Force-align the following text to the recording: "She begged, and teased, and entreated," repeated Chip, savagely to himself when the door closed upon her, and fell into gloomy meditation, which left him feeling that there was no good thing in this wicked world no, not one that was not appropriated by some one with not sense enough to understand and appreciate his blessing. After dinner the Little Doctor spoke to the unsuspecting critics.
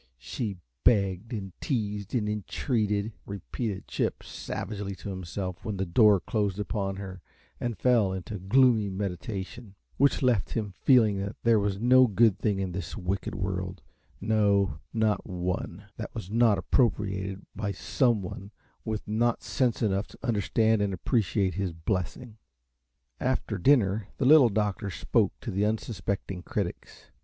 "She 0.17 0.57
begged, 0.83 1.31
and 1.31 1.53
teased, 1.61 2.15
and 2.15 2.27
entreated," 2.27 3.11
repeated 3.27 3.87
Chip, 3.87 4.23
savagely 4.23 4.95
to 4.95 5.11
himself 5.11 5.63
when 5.63 5.77
the 5.77 5.85
door 5.85 6.19
closed 6.19 6.57
upon 6.57 6.95
her, 6.95 7.21
and 7.59 7.77
fell 7.77 8.11
into 8.11 8.39
gloomy 8.39 8.89
meditation, 8.89 9.75
which 9.97 10.23
left 10.23 10.53
him 10.53 10.71
feeling 10.75 11.19
that 11.19 11.35
there 11.43 11.59
was 11.59 11.79
no 11.79 12.07
good 12.07 12.39
thing 12.39 12.57
in 12.57 12.71
this 12.71 12.97
wicked 12.97 13.35
world 13.35 13.83
no, 14.19 14.79
not 14.91 15.27
one 15.27 15.85
that 15.97 16.15
was 16.15 16.31
not 16.31 16.57
appropriated 16.57 17.45
by 17.55 17.71
some 17.71 18.23
one 18.23 18.49
with 18.83 19.07
not 19.07 19.43
sense 19.43 19.83
enough 19.83 20.07
to 20.07 20.17
understand 20.23 20.81
and 20.81 20.95
appreciate 20.95 21.53
his 21.53 21.73
blessing. 21.73 22.37
After 23.19 23.59
dinner 23.59 24.07
the 24.17 24.25
Little 24.25 24.49
Doctor 24.49 24.89
spoke 24.89 25.39
to 25.41 25.51
the 25.51 25.63
unsuspecting 25.63 26.41
critics. 26.41 27.11